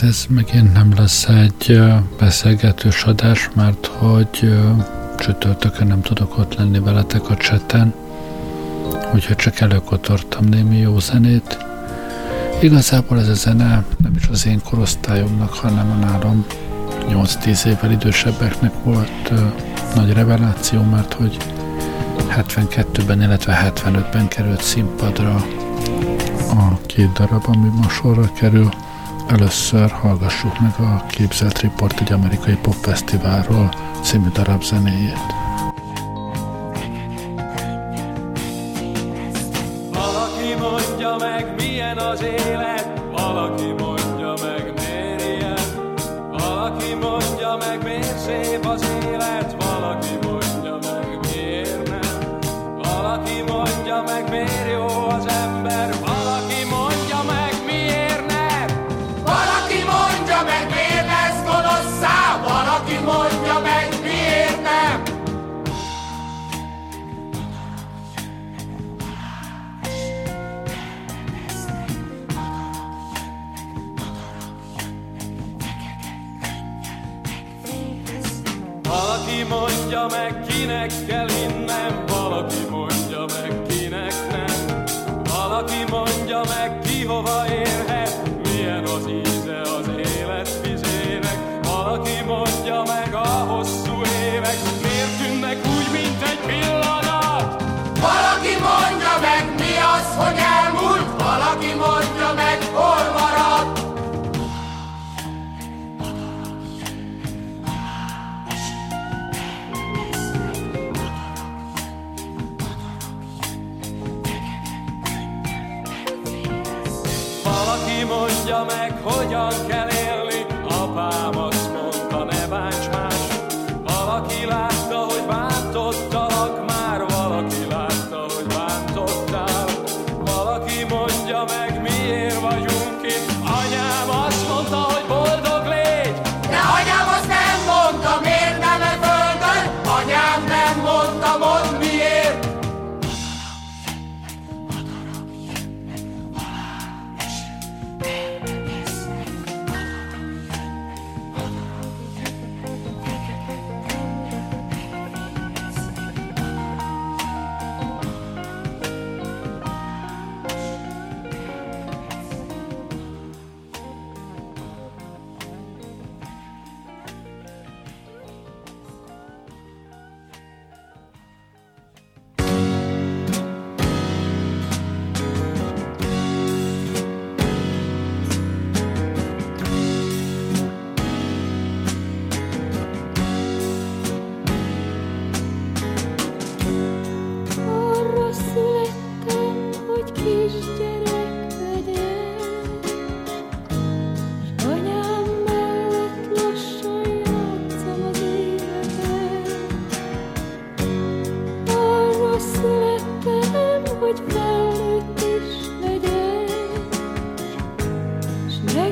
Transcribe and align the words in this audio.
hát 0.00 0.08
ez 0.08 0.26
megint 0.28 0.72
nem 0.72 0.92
lesz 0.96 1.28
egy 1.28 1.82
beszélgetős 2.18 3.04
adás, 3.04 3.50
mert 3.54 3.86
hogy 3.86 4.58
csütörtökön 5.18 5.86
nem 5.86 6.00
tudok 6.00 6.38
ott 6.38 6.54
lenni 6.54 6.78
veletek 6.78 7.30
a 7.30 7.36
cseten, 7.36 7.94
úgyhogy 9.14 9.36
csak 9.36 9.60
előkotortam 9.60 10.44
némi 10.44 10.76
jó 10.76 10.98
zenét. 10.98 11.58
Igazából 12.60 13.18
ez 13.18 13.28
a 13.28 13.34
zene 13.34 13.84
nem 14.02 14.12
is 14.16 14.28
az 14.28 14.46
én 14.46 14.60
korosztályomnak, 14.64 15.54
hanem 15.54 15.90
a 15.90 16.06
nálam 16.06 16.46
8-10 17.08 17.64
évvel 17.64 17.90
idősebbeknek 17.90 18.72
volt 18.84 19.30
uh, 19.30 19.40
nagy 19.94 20.12
reveláció, 20.12 20.82
mert 20.82 21.12
hogy 21.12 21.36
72-ben, 22.36 23.22
illetve 23.22 23.72
75-ben 23.74 24.28
került 24.28 24.62
színpadra 24.62 25.34
a 26.48 26.80
két 26.86 27.12
darab, 27.12 27.44
ami 27.46 27.68
ma 27.80 27.88
sorra 27.88 28.32
kerül. 28.32 28.70
Először 29.30 29.90
hallgassuk 29.90 30.60
meg 30.60 30.72
a 30.78 31.06
Képzelt 31.06 31.60
Report 31.60 32.00
egy 32.00 32.12
amerikai 32.12 32.56
popfesztiválról 32.56 33.68
című 34.02 34.28
darab 34.28 34.62
zenéjét. 34.62 35.39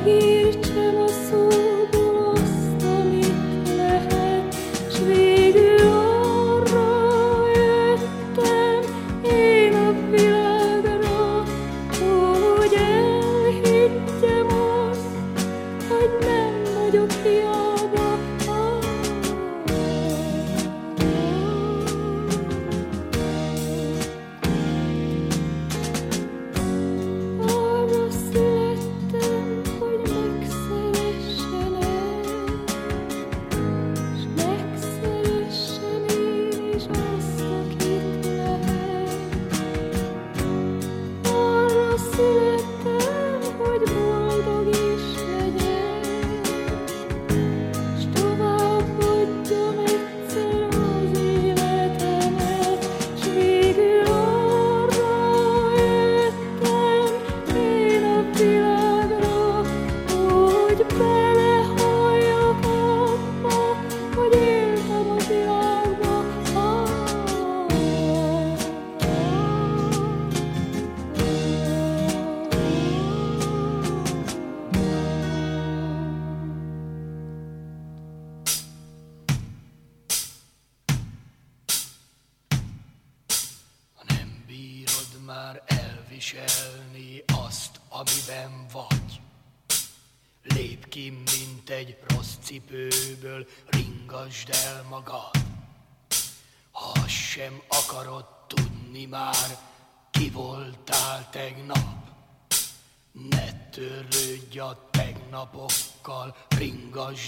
you. 0.09 0.38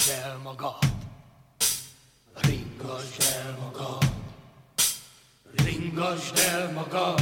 Ringasd 0.01 0.25
el 0.25 0.39
magad, 0.41 0.81
ringasd 2.41 3.21
el 3.21 3.53
magad, 3.61 4.07
ringasd 5.61 6.39
el 6.39 6.73
magad. 6.73 7.21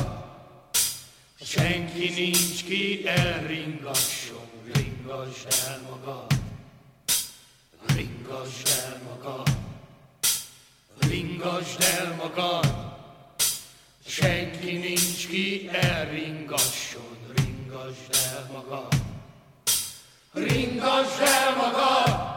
Senki 1.44 2.08
nincs 2.16 2.64
ki 2.64 3.04
elringasson, 3.04 4.48
ringasd 4.72 5.52
el 5.60 5.82
magad, 5.90 6.38
ringasd 7.98 8.72
el 8.78 8.96
magad, 9.10 9.52
ringasd 11.04 11.84
el 11.84 12.16
magad. 12.16 12.72
Senki 14.08 14.80
nincs 14.86 15.28
ki 15.28 15.68
elringasson, 15.84 17.20
ringasd 17.36 18.24
el 18.24 18.50
magad, 18.56 19.00
ringasd 20.34 21.28
el 21.36 21.56
magad. 21.60 22.29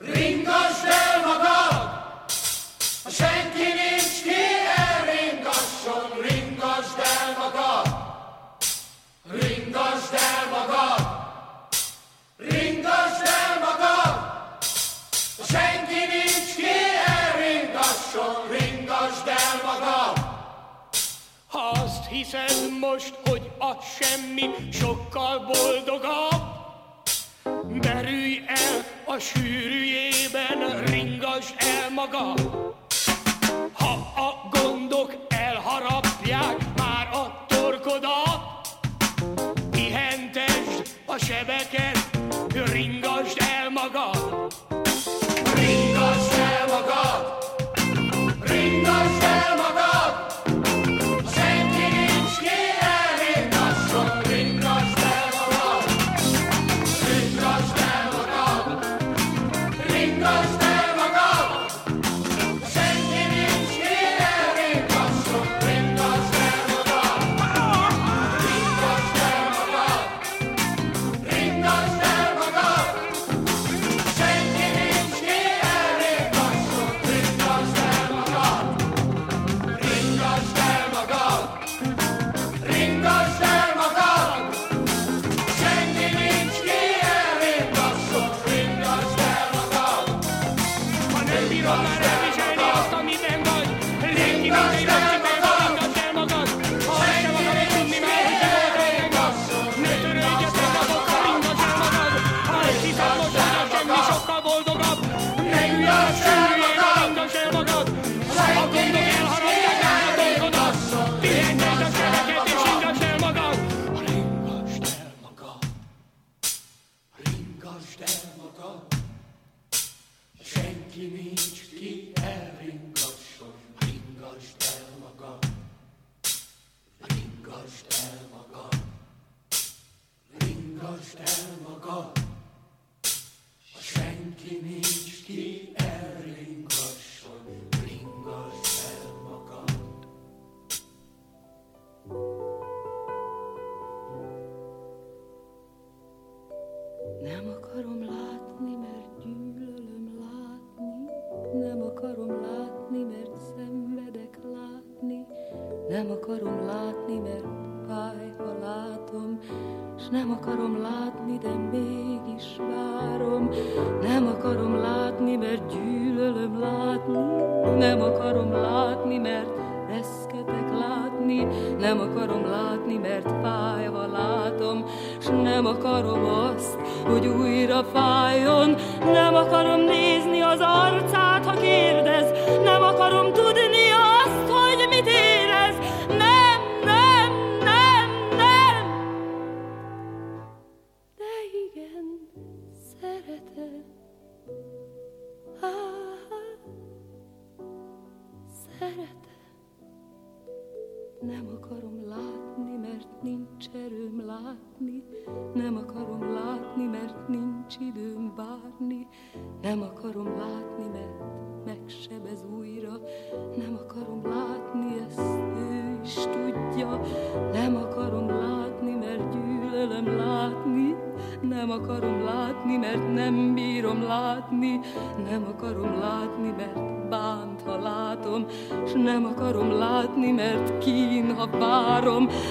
Ringasd 0.00 0.84
el 0.84 1.20
magad, 1.26 1.72
ha 3.04 3.10
senki 3.10 3.68
nincs 3.78 4.22
ki 4.24 4.44
elringasson, 4.76 6.10
ringasd 6.24 6.98
el 6.98 7.32
magad, 7.40 7.86
ringasd 9.28 10.14
el 10.14 10.46
magad, 10.54 11.04
ringasd 12.38 13.26
el 13.28 13.54
magad, 13.60 14.16
ha 15.38 15.44
senki 15.52 16.02
nincs 16.12 16.54
ki 16.56 16.76
elringasson, 17.18 18.48
ringasd 18.48 19.28
el 19.28 19.56
magad. 19.64 20.16
Ha 21.46 21.70
azt 21.70 22.06
hiszed 22.06 22.78
most, 22.80 23.14
hogy 23.28 23.50
a 23.58 23.72
semmi 23.98 24.50
sokkal 24.72 25.38
boldogabb, 25.38 26.42
derülj 27.80 28.44
el 28.46 28.59
a 29.10 29.18
sűrűjében 29.18 30.84
ringas 30.84 31.54
el 31.56 31.90
maga. 31.90 32.34
Ha 33.72 34.12
a 34.16 34.48
gondok 34.50 35.26
elharapják 35.28 36.56
már 36.76 37.08
a 37.12 37.44
torkodat, 37.48 38.68
pihentesd 39.70 41.00
a 41.06 41.18
sebeket, 41.18 42.10
ringasd 42.72 43.39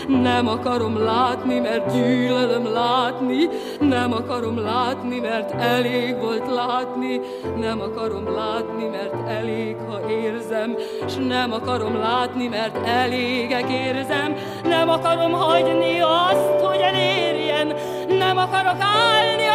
Nem 0.08 0.48
akarom 0.48 1.04
látni, 1.04 1.60
mert 1.60 1.94
gyűlölöm 1.94 2.74
látni, 2.74 3.50
nem 3.80 4.14
akarom 4.14 4.60
látni, 4.60 5.20
mert 5.20 5.52
elég 5.52 6.20
volt 6.20 6.52
látni, 6.54 7.20
nem 7.60 7.82
akarom 7.82 8.34
látni, 8.36 8.88
mert 8.88 9.30
elég, 9.30 9.76
ha 9.90 10.10
érzem, 10.10 10.76
s 11.08 11.16
nem 11.28 11.54
akarom 11.54 12.00
látni, 12.00 12.48
mert 12.48 12.88
elégek 12.88 13.70
érzem, 13.72 14.36
nem 14.64 14.90
akarom 14.90 15.32
hagyni 15.32 16.00
azt, 16.00 16.62
hogy 16.62 16.80
elérjen, 16.80 17.74
nem 18.08 18.38
akarok 18.38 18.78
állni 18.80 19.49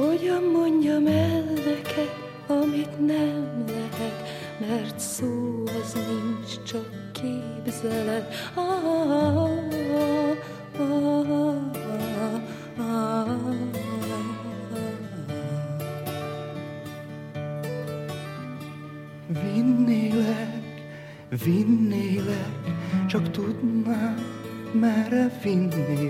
Hogyan 0.00 0.42
mondjam 0.42 1.06
el 1.06 1.42
neked, 1.42 2.10
amit 2.46 3.06
nem 3.06 3.64
lehet, 3.66 4.28
mert 4.60 4.98
szó 4.98 5.62
az 5.66 5.92
nincs, 5.92 6.62
csak 6.62 7.12
képzelet. 7.12 8.34
Ah, 8.54 8.84
ah, 8.84 9.48
ah, 10.78 11.16
ah, 11.18 12.36
ah. 12.78 13.40
Vinnélek, 19.42 20.84
vinnélek, 21.44 22.58
csak 23.06 23.30
tudnám, 23.30 24.16
merre 24.72 25.38
vinnélek, 25.42 26.09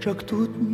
csak 0.00 0.24
tudnám, 0.24 0.69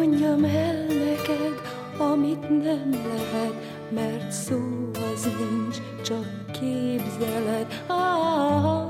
mondjam 0.00 0.44
el 0.44 0.84
neked, 0.86 1.60
amit 1.98 2.48
nem 2.48 2.90
lehet, 2.90 3.54
mert 3.88 4.32
szó 4.32 4.58
az 5.12 5.28
nincs, 5.38 5.76
csak 6.02 6.26
képzeled. 6.60 7.82
Ah, 7.86 8.89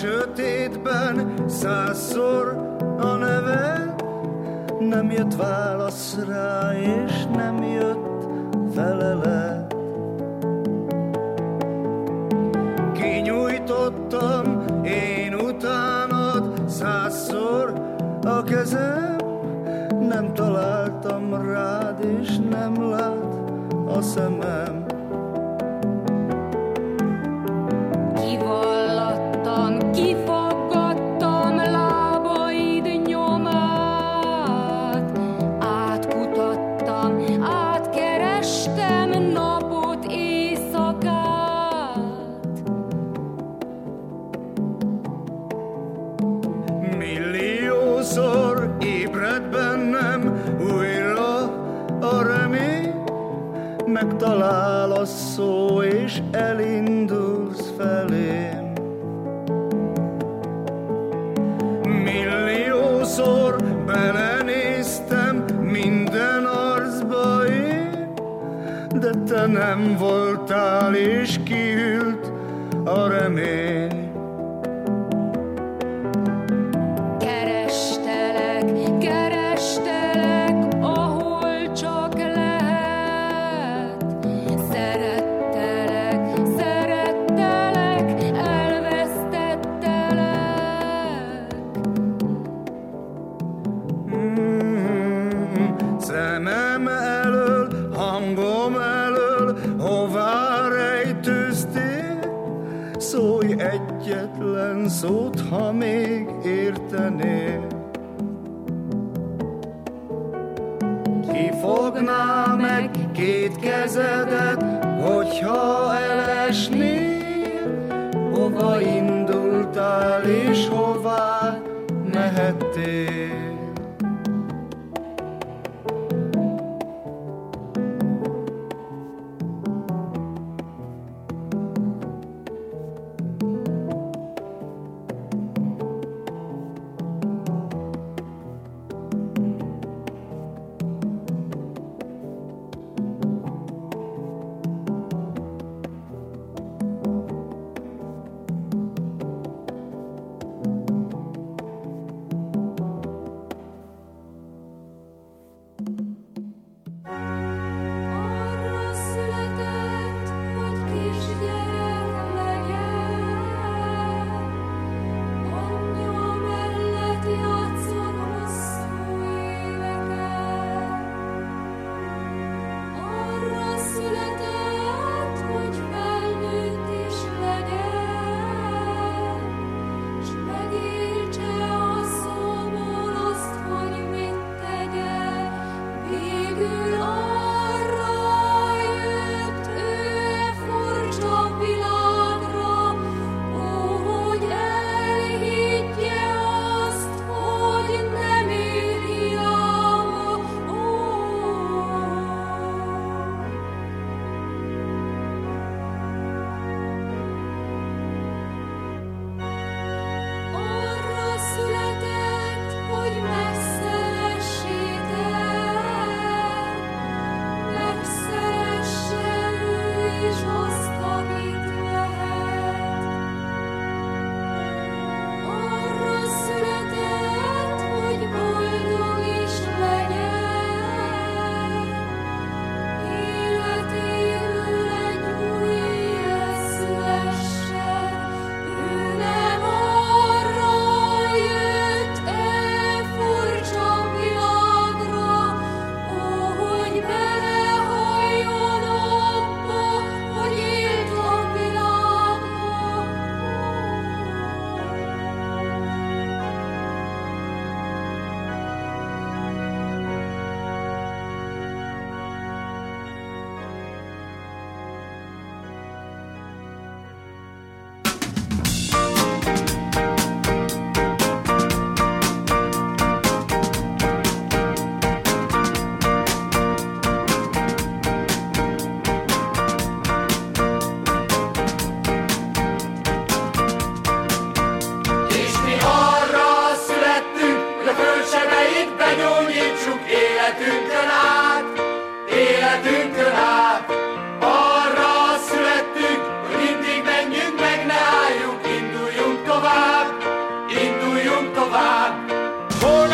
sötétben 0.00 1.44
százszor 1.48 2.46
a 2.98 3.16
neve, 3.16 3.94
nem 4.80 5.10
jött 5.10 5.34
válaszra. 5.34 6.27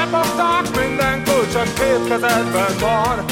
Elkapták 0.04 0.86
mindenkor, 0.86 1.48
csak 1.52 1.74
két 1.74 2.08
kezedben 2.08 2.74
van 2.80 3.24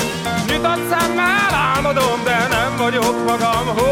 Nyitott 0.47 0.83
szemmel 0.91 1.55
álmodom, 1.75 2.25
de 2.25 2.47
nem 2.51 2.77
vagyok 2.77 3.25
magam. 3.27 3.67
Hó, 3.77 3.91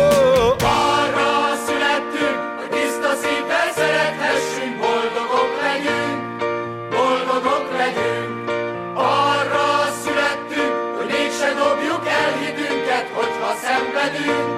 arra 0.85 1.33
születtünk, 1.67 2.39
hogy 2.59 2.71
tiszta 2.71 3.13
szívvel 3.23 3.71
szerethessünk 3.75 4.75
Boldogok 4.85 5.53
legyünk, 5.67 6.21
boldogok 6.91 7.67
legyünk. 7.81 8.51
Arra 8.95 9.69
születtünk, 10.03 10.75
hogy 10.97 11.07
mégse 11.07 11.49
dobjuk 11.61 12.05
el 12.21 12.33
hitünket 12.41 13.07
Hogyha 13.15 13.53
szenvedünk, 13.65 14.49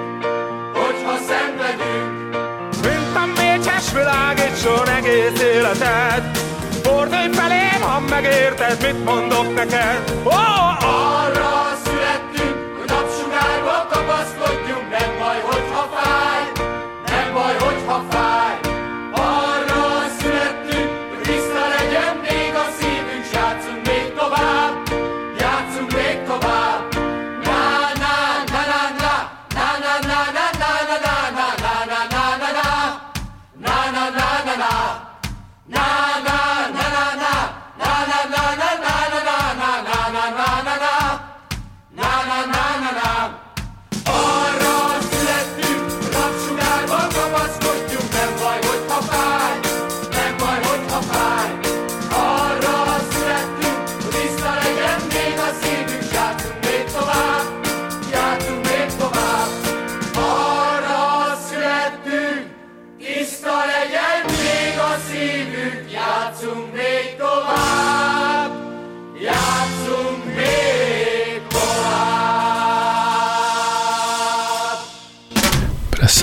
hogyha 0.79 1.15
szenvedünk. 1.29 2.11
Mint 2.87 3.15
a 3.23 3.25
mécses 3.41 3.85
világ, 3.91 4.35
itt 4.37 4.87
egész 4.97 5.41
életed 5.41 6.42
Felém, 7.31 7.81
ha 7.81 7.99
megérted, 7.99 8.81
mit 8.81 9.03
mondok 9.05 9.55
neked. 9.55 10.13
Oh, 10.23 10.83
arra! 10.83 11.32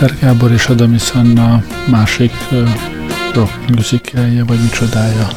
Kászer 0.00 0.18
Gábor 0.20 0.52
és 0.52 0.66
Adamis 0.66 1.10
Anna 1.10 1.62
másik 1.90 2.32
rock 3.34 3.70
musicalje, 3.74 4.44
vagy 4.44 4.58
micsodája 4.62 5.28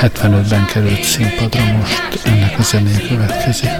75-ben 0.00 0.64
került 0.64 1.02
színpadra 1.02 1.64
most, 1.78 2.20
ennek 2.24 2.58
a 2.58 2.62
zenéje 2.62 3.00
következik. 3.08 3.70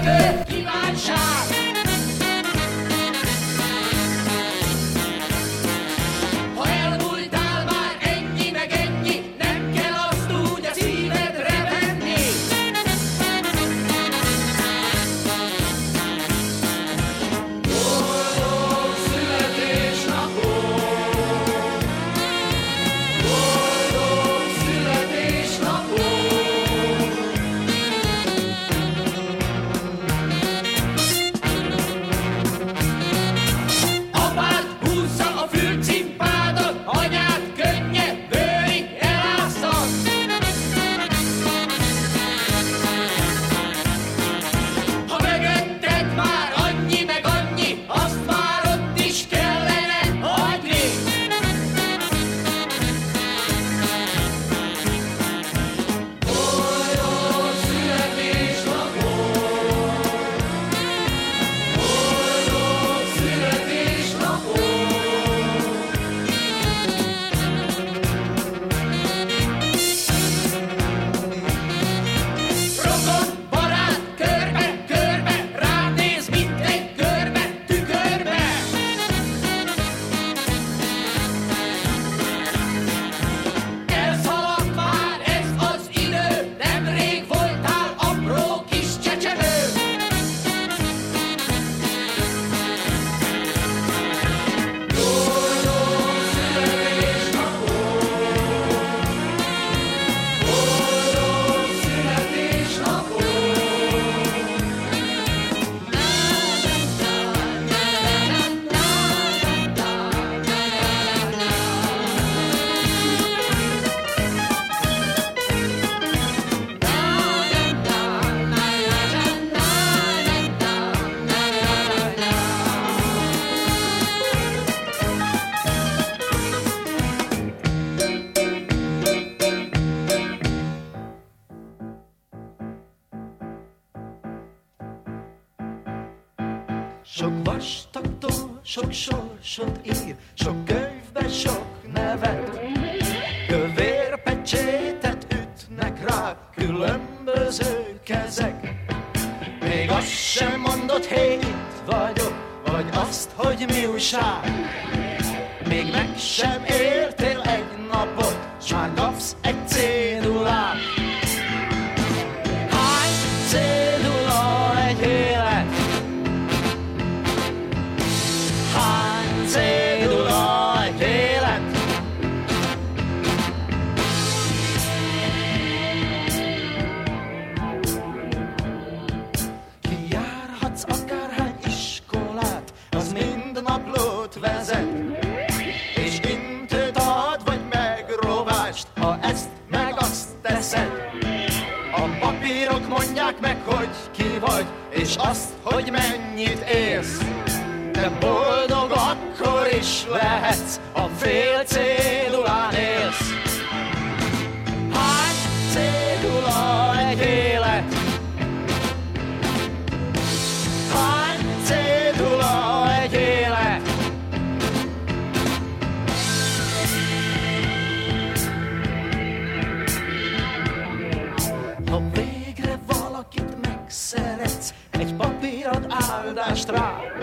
mostrar. 226.63 227.22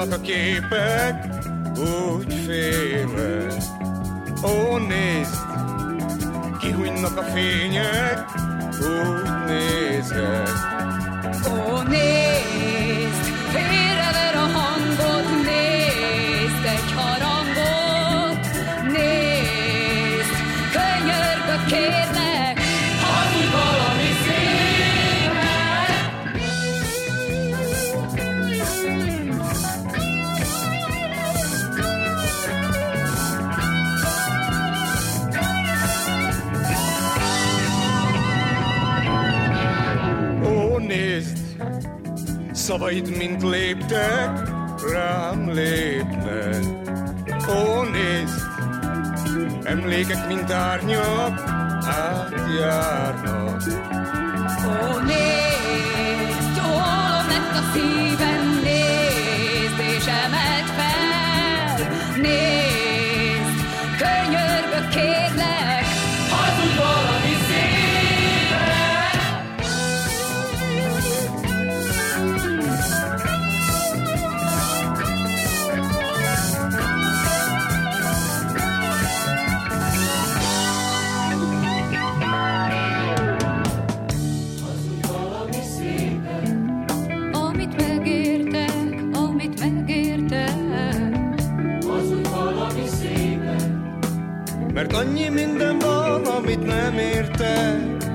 Sodornak 0.00 0.18
a 0.18 0.22
képek, 0.22 1.24
úgy 1.78 2.34
félek. 2.46 3.62
Ó, 4.44 4.76
nézd, 4.76 5.34
kihújnak 6.60 7.16
a 7.16 7.22
fények, 7.22 8.24
úgy 8.80 9.30
nézek. 9.46 10.59
Szavaid, 42.70 43.16
mint 43.16 43.42
léptek, 43.42 44.30
rám 44.92 45.50
lépnek. 45.52 46.64
Ó, 47.48 47.82
nézd, 47.82 48.46
emlékek, 49.62 50.26
mint 50.26 50.50
árnyak, 50.50 51.40
átjárnak. 51.84 53.62
Ó, 54.66 54.98
nézd, 54.98 56.58
ólom 56.66 57.26
lett 57.28 57.54
a 57.54 57.62
szívem, 57.72 58.60
nézd 58.62 59.80
és 59.96 60.06
emeld 60.06 60.68
fel, 60.76 61.02
nézd, 62.16 62.49
Mert 94.72 94.92
annyi 94.92 95.28
minden 95.28 95.78
van, 95.78 96.24
amit 96.24 96.66
nem 96.66 96.98
értek. 96.98 98.09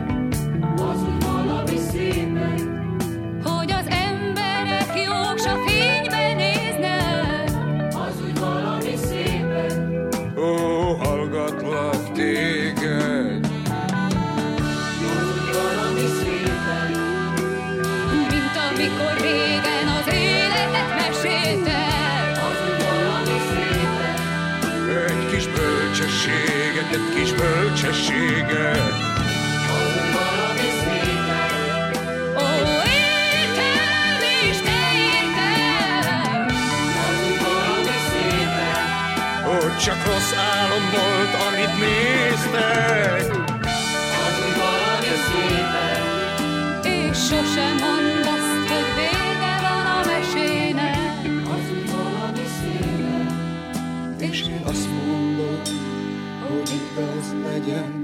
Amit 41.66 41.80
néztek. 41.80 43.43
És 46.84 47.18
sosem 47.18 47.76
mondd 47.78 48.28
azt, 48.36 48.70
hogy 48.70 48.89
vége 48.95 49.59
van 49.61 49.86
a 49.86 50.05
mesének. 50.05 50.97
És 54.20 54.41
én 54.41 54.61
azt 54.66 54.88
mondom, 54.89 55.61
hogy 56.47 56.70
igaz 56.74 57.34
legyen. 57.43 57.94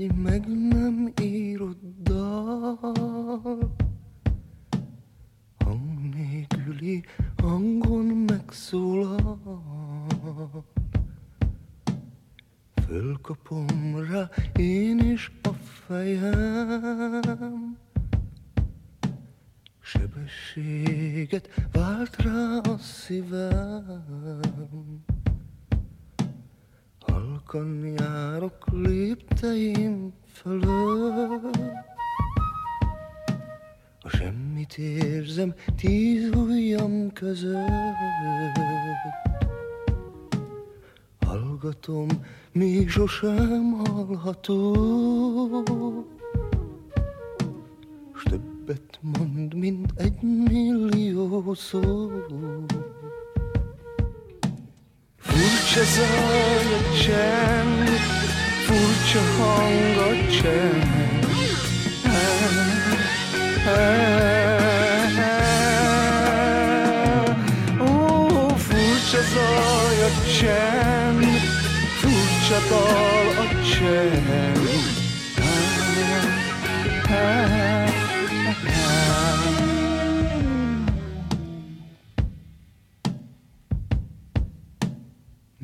Egy 0.00 0.14
meg 0.16 0.48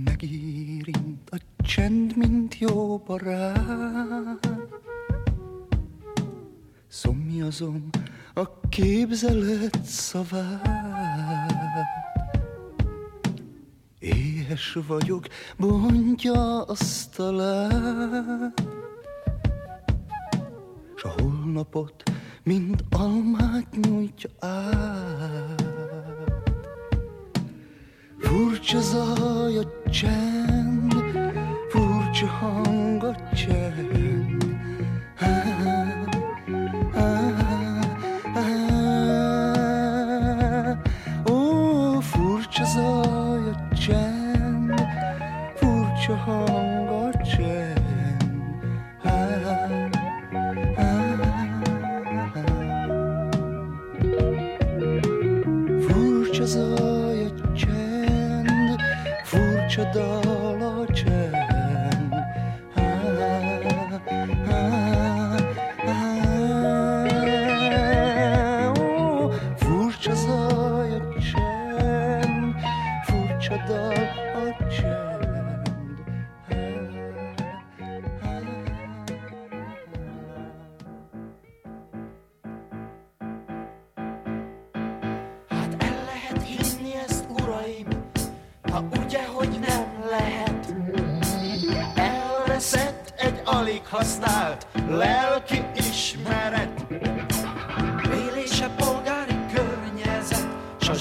Megérint 0.05 1.31
a 1.31 1.37
csend, 1.62 2.16
mint 2.16 2.59
jó 2.59 2.99
barát. 2.99 4.49
Szomjazom 6.89 7.89
a 8.35 8.61
képzelet 8.69 9.85
szavát. 9.85 11.29
Éhes 14.59 14.78
vagyok, 14.86 15.26
bontja 15.56 16.62
asztalát. 16.62 18.62
S 20.94 21.02
a 21.02 21.14
holnapot, 21.18 22.02
mint 22.42 22.84
almát 22.90 23.76
nyújtja 23.76 24.30
át. 24.40 25.64
Furcsa 28.18 28.80
zaj 28.80 29.59
a 29.59 29.88
csend, 29.90 30.94
furcsa 31.68 32.26
hang 32.26 33.04
a 33.04 33.34
csend. 33.34 34.47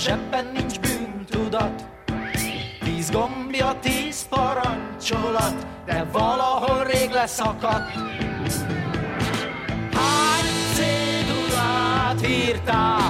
S 0.07 0.09
a 0.09 0.13
zsebben 0.13 0.45
nincs 0.53 0.79
bűntudat. 0.79 1.85
Tíz 2.83 3.11
gombja, 3.11 3.75
tíz 3.81 4.27
parancsolat, 4.29 5.67
de 5.85 6.05
valahol 6.11 6.83
rég 6.83 7.09
leszakadt. 7.11 7.91
Hány 9.91 10.49
cédulát 10.73 12.27
írtál? 12.27 13.06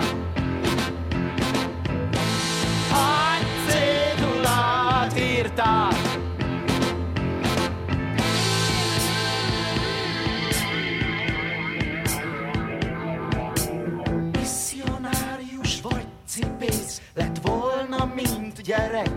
Gyerek. 18.67 19.09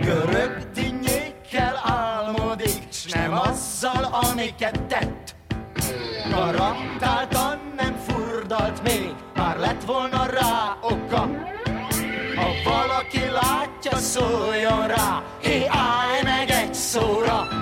Görög 0.00 0.70
dinnyékkel 0.74 1.80
álmodik, 1.84 2.82
s 2.92 3.04
nem 3.04 3.32
azzal, 3.32 4.04
amiket 4.04 4.82
tett. 4.82 5.34
Garantáltan 6.30 7.58
nem 7.76 7.96
furdalt 8.08 8.82
még, 8.82 9.14
már 9.34 9.58
lett 9.58 9.84
volna 9.84 10.26
rá 10.26 10.76
oka. 10.82 11.28
Ha 12.36 12.48
valaki 12.64 13.20
látja, 13.20 13.96
szóljon 13.96 14.86
rá, 14.86 15.22
hé, 15.42 15.66
állj 15.68 16.22
meg 16.22 16.50
egy 16.50 16.74
szóra. 16.74 17.59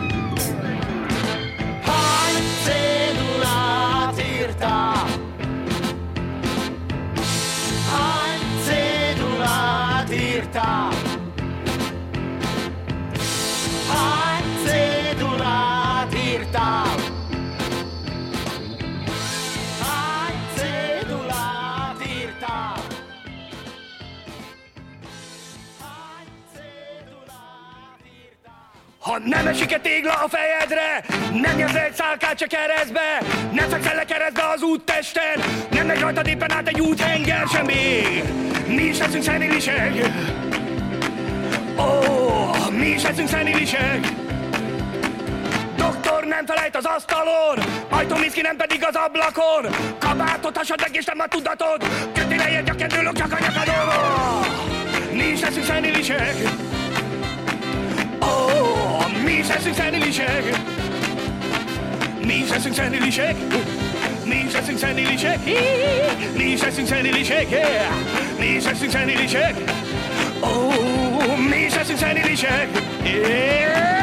Ha 29.09 29.19
nem 29.25 29.47
esik 29.47 29.73
egy 29.73 29.81
tégla 29.81 30.13
a 30.13 30.29
fejedre, 30.29 31.05
nem 31.41 31.57
nyersz 31.57 31.75
egy 31.75 31.95
szálkát 31.95 32.39
se 32.39 32.47
keresztbe, 32.47 33.23
nem 33.53 33.69
fekszel 33.69 33.95
le 33.95 34.05
keresztbe 34.05 34.43
az 34.55 34.63
úttesten, 34.63 35.41
nem 35.71 35.87
megy 35.87 36.01
rajtad 36.01 36.27
éppen 36.27 36.53
át 36.53 36.69
egy 36.69 36.81
úthenger 36.81 37.47
sem 37.53 37.65
még. 37.65 38.23
Mi 38.67 38.83
is 38.83 38.99
leszünk 38.99 39.23
szenilisek. 39.23 39.93
Ó, 41.79 41.83
oh, 41.83 42.71
mi 42.71 42.87
is 42.87 43.03
leszünk 43.03 43.29
szenilisek. 43.29 44.07
Doktor 45.77 46.25
nem 46.25 46.47
felejt 46.47 46.77
az 46.77 46.85
asztalon, 46.85 47.59
ajtómiszki 47.89 48.41
nem 48.41 48.57
pedig 48.57 48.85
az 48.85 48.95
ablakon. 48.95 49.75
Kabátot 49.99 50.57
hasad 50.57 50.81
meg 50.81 50.97
és 50.97 51.05
nem 51.05 51.21
a 51.21 51.27
tudatod, 51.27 51.85
köti 52.15 52.37
lejjed 52.37 52.69
a 52.69 52.75
kedőlök 52.75 53.17
csak 53.17 53.33
a 53.33 53.39
nyakadon. 53.41 54.45
Mi 55.13 55.25
is 55.25 55.41
leszünk 55.41 55.65
szenilisek. 55.65 56.68
Oh, 59.49 59.55
mi 59.55 59.61
is 59.61 59.65
leszünk 59.65 59.75
szenilisek. 59.75 60.45
Mi 62.25 62.35
is 62.35 62.51
leszünk 62.51 62.75
szenilisek. 62.75 63.37
Mi 64.25 64.35
is 64.47 64.53
leszünk 64.53 64.79
szenilisek. 64.79 65.39
Mi 66.37 66.45
is 66.45 66.61
leszünk 66.61 66.87
szenilisek. 66.87 67.51
yeah. 67.51 67.95
Mi 68.39 68.47
is 68.47 68.65
leszünk 68.65 68.91
szenilisek. 68.91 69.55
Oh, 70.41 71.39
mi 71.51 71.57
is 71.57 71.75
leszünk 71.75 71.99
szenilisek. 71.99 72.69
Yeah. 73.05 73.98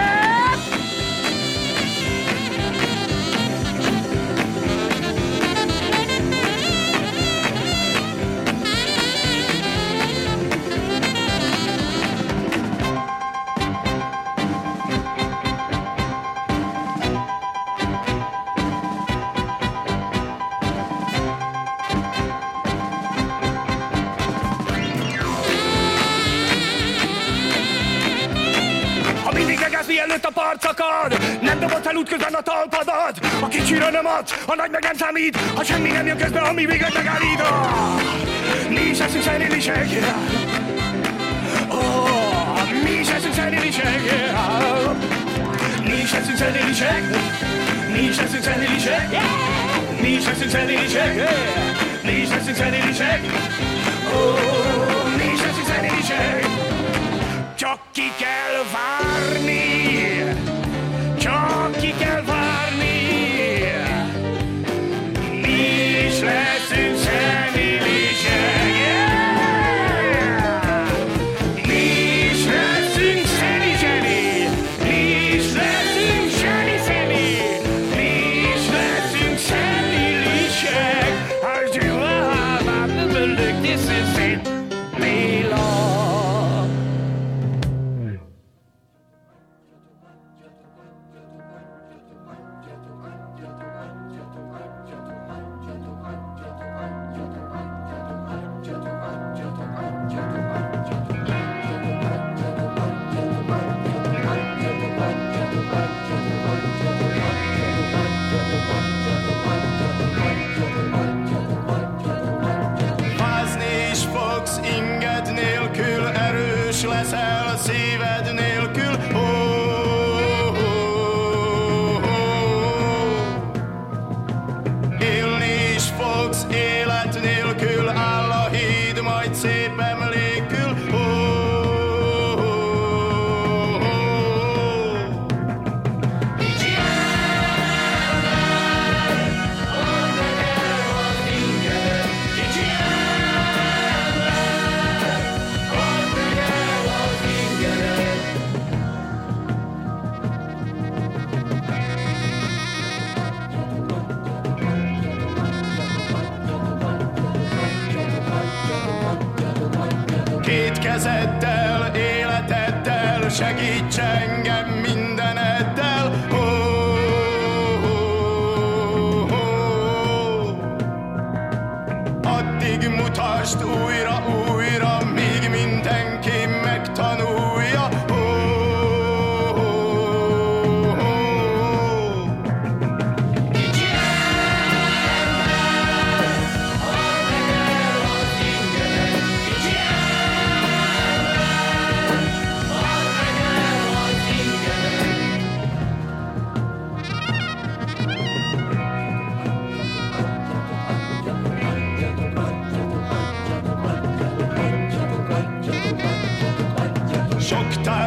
Útközben 31.98 32.34
a 32.34 32.42
talpadat 32.42 33.20
A 33.42 33.48
kicsire 33.48 33.90
nem 33.90 34.06
adsz, 34.06 34.44
a 34.46 34.56
nagy 34.56 34.72
meg 34.72 34.82
nem 34.82 34.96
számít 34.96 35.38
Ha 35.56 35.64
semmi 35.64 35.90
nem 35.90 36.06
jön 36.06 36.18
közbe, 36.18 36.40
ami 36.40 36.66
végleg 36.66 36.94
megállít. 36.94 37.40
Ah, 37.42 38.02
Mi 38.70 38.80
is 38.80 38.98
leszünk 38.98 39.24
szenilisek 39.24 39.88
oh, 41.70 42.84
Mi 42.84 42.90
is 42.90 43.10
leszünk 43.10 43.34
szenilisek 43.34 44.02
Mi 45.84 45.94
is 46.02 46.12
leszünk 46.12 46.38
szenilisek 46.38 47.04
Mi 47.92 48.00
is 48.00 48.18
leszünk 48.18 48.44
szenilisek 48.44 49.10
Mi 50.02 50.08
is 50.08 50.26
leszünk 50.26 50.50
szenilisek 50.50 51.30
Mi 52.04 52.12
is 52.12 52.30
leszünk 52.30 52.56
szenilisek 52.56 53.22
oh, 54.14 54.65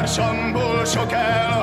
Sok 0.09 0.17
társamból 0.17 0.85
sok 0.85 1.13
elhagyott, 1.13 1.58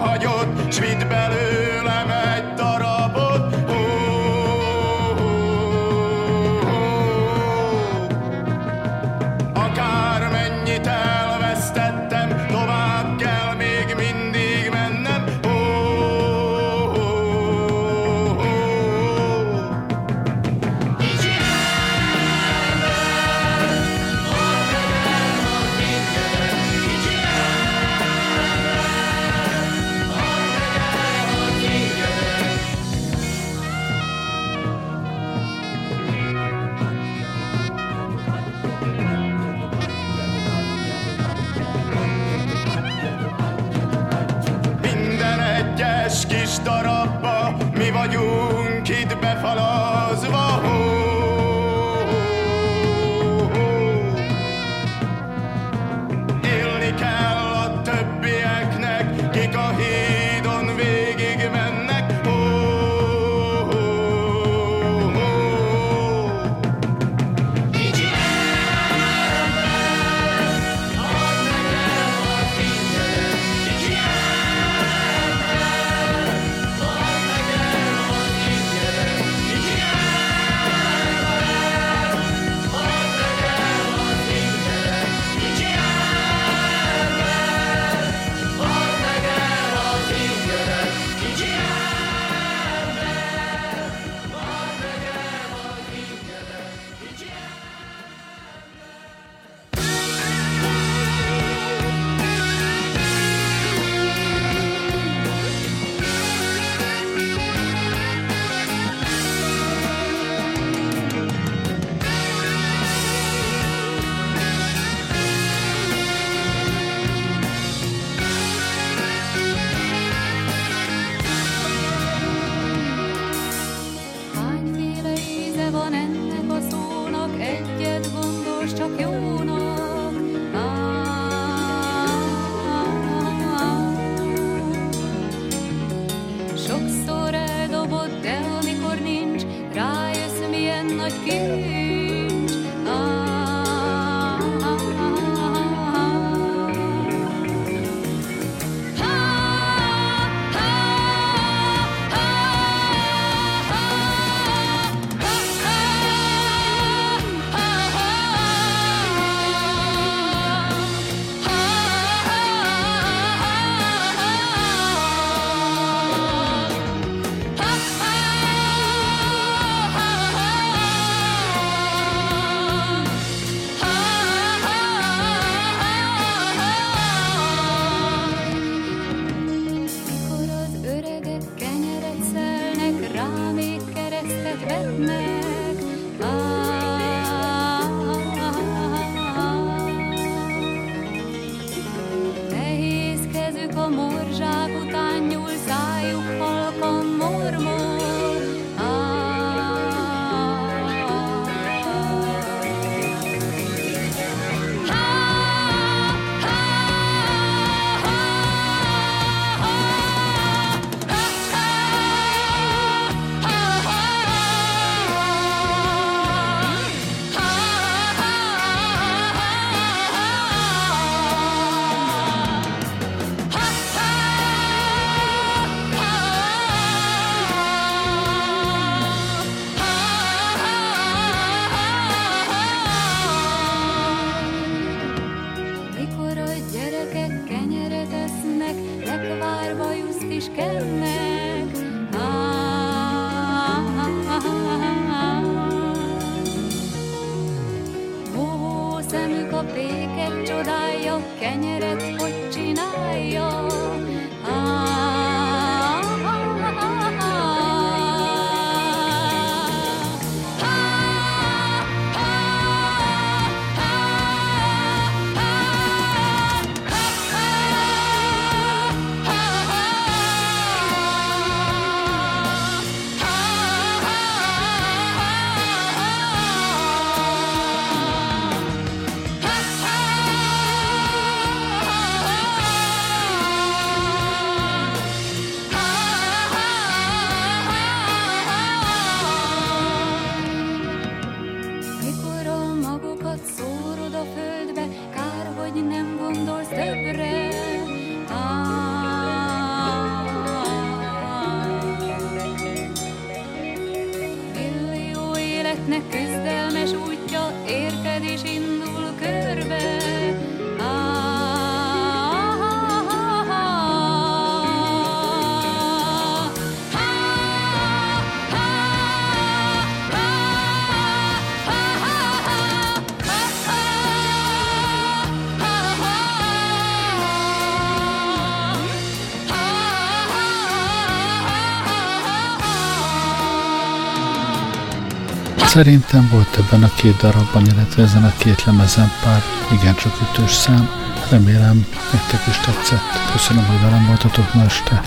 Szerintem 335.75 336.29
volt 336.31 336.57
ebben 336.57 336.83
a 336.83 336.93
két 336.93 337.17
darabban, 337.17 337.65
illetve 337.65 338.03
ezen 338.03 338.23
a 338.23 338.33
két 338.37 338.63
lemezen 338.63 339.11
pár 339.23 339.41
igencsak 339.71 340.13
ütős 340.21 340.51
szám. 340.51 340.89
Remélem 341.29 341.85
nektek 342.11 342.47
is 342.47 342.57
tetszett. 342.57 343.31
Köszönöm, 343.31 343.65
hogy 343.65 343.81
velem 343.81 344.05
voltatok 344.05 344.53
ma 344.53 344.63
este. 344.63 345.01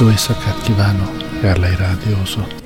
Jó 0.00 0.10
éjszakát 0.10 0.62
kívánok. 0.62 1.40
Gerlei 1.40 1.76
Rádiózott. 1.76 2.61